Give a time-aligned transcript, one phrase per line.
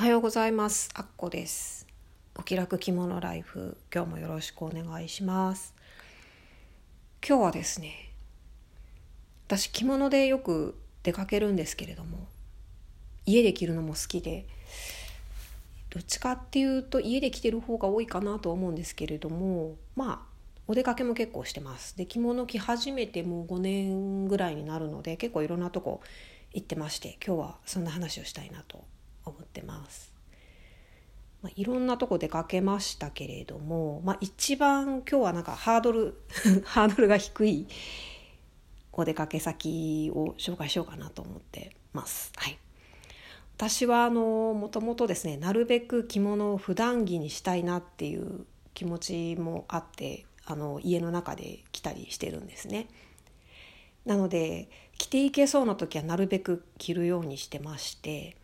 [0.00, 0.88] おはようございます。
[0.94, 1.86] あっこです。
[2.34, 5.74] お気楽着物ライフ今日もよろしくお願いします。
[7.22, 8.10] 今日はですね
[9.46, 12.26] 私着物でよく出かけるんですけれども
[13.26, 14.46] 家で着るのも好きで
[15.90, 20.20] どっちかっていうと家で着てる方が多いかなと思うんですけれどもまあ
[20.66, 21.94] お出かけも結構してます。
[21.98, 26.00] で着物着始めてもう5年ぐらいになるので結構いろんなとこ
[26.54, 28.82] 行ってまして今日はそんな話をしたいなと
[29.50, 30.12] ってます。
[31.42, 36.22] まあ、いろんなとこ出かけましたけれども、まあ、一番今日はなんかハードル
[36.64, 37.66] ハードルが低い
[38.92, 42.32] お出かけ先を紹介しようかなと思ってます。
[42.36, 42.58] はい
[43.56, 52.88] 私はあのもともとですねなるべく着物を普段着にしたいなっていう気持ちもあってあの家の中で着たりしてるんですね。
[54.06, 58.36] なので着ていけそうな時はなるべく着るようにしてまして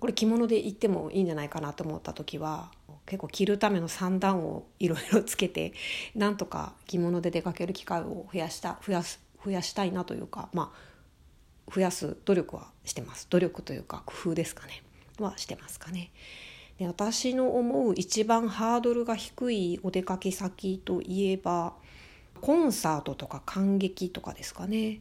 [0.00, 2.70] これ着物で行ってもいいんじゃないかなと思った時は
[3.06, 5.72] 結構着るための三段をいろいろつけて
[6.14, 10.90] なんとか着物で出かける機会を増やした増やす増やしたいなというかまあ
[11.72, 13.28] 増やす努力はしてます。
[13.30, 14.82] 努力というか工夫ですかね。
[15.18, 16.10] はしてますかね。
[16.78, 21.74] で私の思う一番ハードルが低いお出かけ先といえば
[22.40, 25.00] コンサートとか感激とかですかね。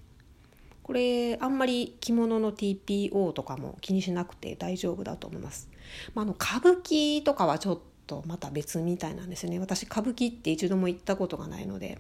[0.90, 5.70] これあんまり着物の TPO とかも気にしなくて大丈夫だと思います、
[6.16, 9.60] まあ、の歌舞伎とかはちょっとまた別みたいなんですね。
[9.60, 12.00] 私歌舞伎って一度も行ったことがないので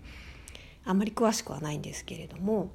[0.83, 2.71] あんまり詳しくはないんですけれども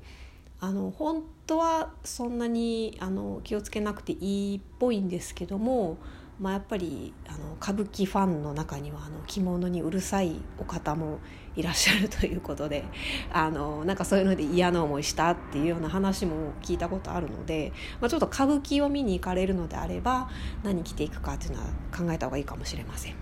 [0.60, 5.98] あの本当はそんなにあの気をつけなくていいっぽいんですけども
[6.40, 11.20] まあ、やっぱりあの歌舞伎ファンの中にはあの着物にうるさいお方も
[11.54, 12.84] いらっしゃるということで
[13.32, 20.28] あのなんかそういうので嫌な思いしたっていうような話も聞いたことあるので、まあ、ちょっと歌舞伎を見に行かれるのであれば
[20.64, 23.14] 何着ていくかっていうのは考えた方がいいかもしれません。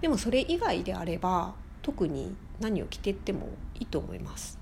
[0.00, 4.58] でもそれ以外であれば特に何を着ていってもいいと思います。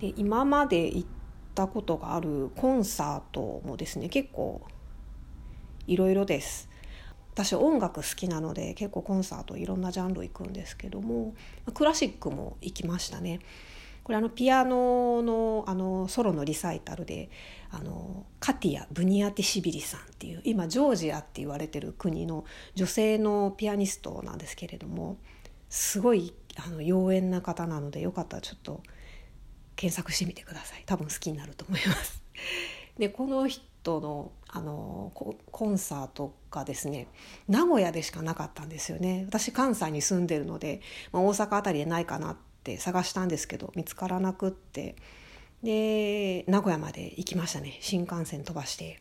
[0.00, 1.08] で今まで行っ
[1.54, 4.60] たことがあるコンサートもですね結構
[5.86, 6.68] いろいろです。
[7.34, 11.34] 私音楽好きなので結構コンサートいろんなジャンル行くんですけども
[11.74, 13.40] クラシックも行きましたね。
[14.04, 17.30] これあのピアノのあのソロのリサイタルで
[17.70, 25.16] あのカティア・ブニアティシビリさんっていう今ジョージアって言われてる国の女性のピアニストなんですけれども
[25.70, 26.34] すごい
[26.64, 28.82] あの妖艶な方なのでよかったらちょっと
[29.74, 30.82] 検索してみてください。
[30.86, 32.22] 多分好きになると思います。
[32.98, 37.08] でこの人のあのコンサートがですね
[37.48, 39.24] 名古屋でしかなかったんですよね。
[39.26, 40.80] 私関西に住んでるので、
[41.12, 44.96] まあ、大阪辺りでないかなって探したんですけど見つからなくって。
[45.62, 47.78] で名古屋まで行きましたね。
[47.80, 49.00] 新幹線飛ばして。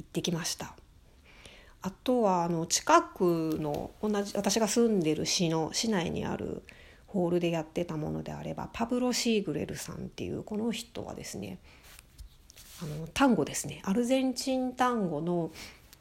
[0.00, 0.74] 行ってきました。
[1.82, 6.62] あとはあの近くの同じ私が住んでる市の市内にある
[7.06, 11.58] ホールでやってたものであればパブロ・シーグレルさんっていうこの人はですね
[12.82, 15.50] あの単語ですねアルゼンチン単語の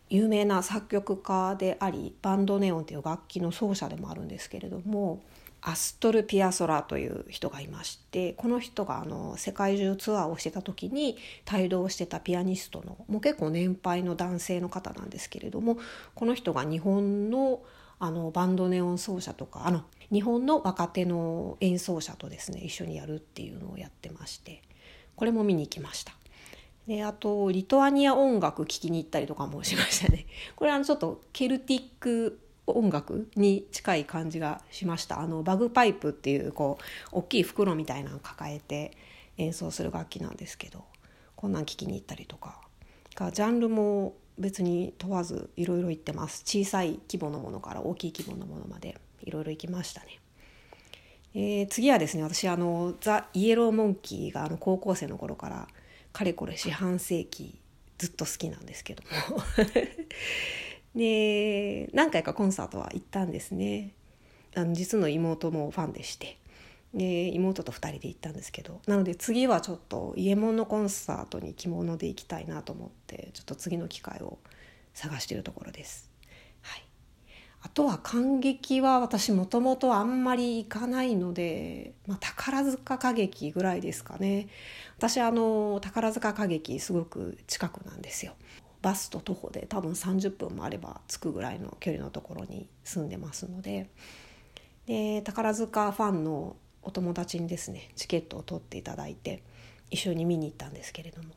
[0.10, 5.22] 有名な作曲家でありバンドネオンという楽器の奏者でもあるんですけれども
[5.62, 11.18] アストル・ピアソラという人がいましてこの人があの世界中ツアーをしてた時に
[11.54, 15.78] 帯同してたピアニストのもう結構年配の男性の方なんですけれども
[16.16, 17.62] この人が日本の
[18.02, 24.62] あのバンドネオン奏者とかあの日本の若手の演奏者とですね一緒にやるっていうのをやってまして
[25.18, 26.14] これも見に行きました。
[26.90, 30.26] であとリトアニア音楽聴きに行ったりとかもしましたね。
[30.58, 36.80] これはちょっとケルティック音楽に近い感じがしましたあのバグパイプっていうこ
[37.14, 38.98] う大きい袋みたいなの抱えて
[39.38, 40.84] 演奏する楽器なんですけど
[41.36, 42.60] こんなん聴きに行ったりとか
[43.34, 50.20] ジャンルも別に問わずいろいろ行ってます小さい規模のものから大きい規模のものまでいろいろ行きましたね。
[51.36, 55.68] えー、次はですね私あのザ・イエローモンキーがあの高校生の頃から
[56.12, 57.60] かれこれ四半世紀
[57.98, 59.44] ずっと好きなんですけども。
[60.96, 63.94] で何回かコンサートは行ったんですね。
[64.56, 66.38] あの実の妹もファンでして。
[66.94, 68.82] で妹と2人で行ったんですけど。
[68.88, 74.40] なので次はちょっと伊右衛門のコンサートに着物で行きたいなと思ってちょっと次の機会を
[74.94, 76.09] 探しているところです。
[77.62, 84.48] あとは感激は私もともとあんまり行かないので、まあ、宝塚歌劇ぐらいですかね。
[84.98, 88.34] 私あの宝塚歌劇すごく近くなんですよ。
[88.82, 93.90] バスと徒歩で多分30分もあれば着くぐらいの距離のところに住んでますので。
[94.86, 99.44] で宝塚ファンのお友達にですねチケットを取っていただいて
[99.92, 101.36] 一緒に見に行ったんですけれども。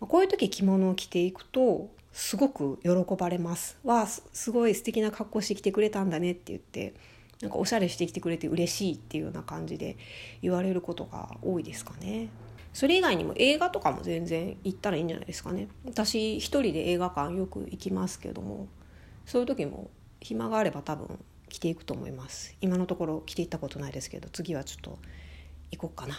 [0.00, 6.94] こういう時着物を着ていくとすごく喜ばれますわすごい素敵な格好してきてくれたんだねって言って
[7.42, 9.96] なんかおしゃれしてきてくれて嬉しいっていうような感じで
[10.40, 12.28] 言われることが多いですかね。
[12.72, 15.68] それ以外にも映画とかも全然行ったらいいんじゃないですかね。
[15.84, 18.68] 私一人で映画館よく行きますけども
[19.26, 19.90] そういう時も
[20.20, 22.56] 暇があれば多分着ていくと思います。
[22.62, 24.98] 今のところ着ていったことないですけど次はちょっと
[25.72, 26.18] 行こうかな。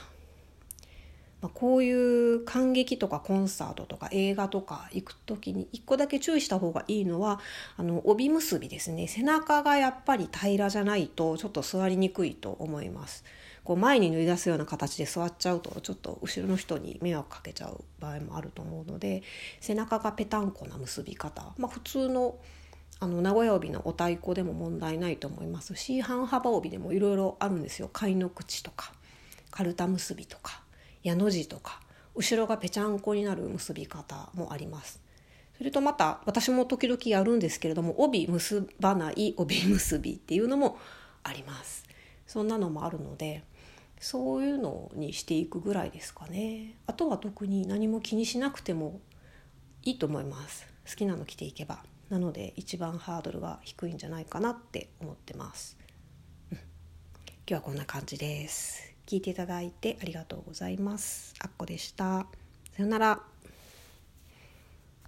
[1.42, 7.40] まあ、こういう感激とかコンサートとか映画とか行く時に一個だけ注意した方がいいのは
[7.76, 9.08] あの帯結びですね。
[9.08, 13.24] 背中がやっぱり平らじゃないとちょっと座りにくいと思います。
[13.64, 19.24] こう前に塗り出すような形で座っちゃうとちょっと後ろの人に迷惑かけちゃう場合もあると思うので
[19.60, 22.38] 背中がぺたんこな結び方、まあ、普通の
[23.00, 27.90] あの名古屋帯のお太鼓でも問題ないと思いますし半幅帯でもいろいろあるんですよ。
[27.92, 28.94] 貝の口とか
[29.52, 30.67] かるた結びとか。
[31.08, 31.82] 矢の字とか
[32.16, 35.02] 後ろがぺちゃんこになる結び方もあります。
[35.58, 40.78] それとまた私も時々やるんですけれども帯結ばない帯結びっていうのも
[41.24, 41.86] あります。
[42.28, 43.44] そんなのもあるので
[44.00, 46.76] そういうのにしていくぐらいですかね。
[46.86, 49.00] あとは特に何も気にしなくても
[49.84, 50.68] いいと思います。
[50.88, 51.84] 好きなの着ていけば。
[52.10, 55.78] なので一番ハードルが低いんじゃないかなって思ってます。
[56.52, 56.66] うん、今
[57.48, 58.97] 日はこんな感じです。
[59.08, 61.34] 聞いていただいてありがとうございます。
[61.40, 62.28] あっこでした。
[62.76, 63.37] さよなら。